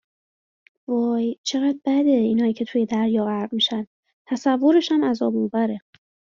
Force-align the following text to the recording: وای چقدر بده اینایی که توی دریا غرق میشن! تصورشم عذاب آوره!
وای 0.87 1.37
چقدر 1.43 1.79
بده 1.85 2.09
اینایی 2.09 2.53
که 2.53 2.65
توی 2.65 2.85
دریا 2.85 3.25
غرق 3.25 3.53
میشن! 3.53 3.87
تصورشم 4.27 5.05
عذاب 5.05 5.37
آوره! 5.37 5.81